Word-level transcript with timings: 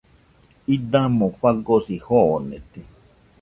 Idamo 0.75 1.27
fagosi 1.41 1.99
joonete. 2.05 2.85